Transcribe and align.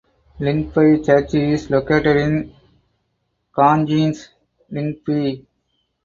Lyngby 0.39 1.03
Church 1.05 1.35
is 1.35 1.69
located 1.69 2.17
in 2.17 2.55
Kongens 3.55 4.29
Lyngby. 4.71 5.45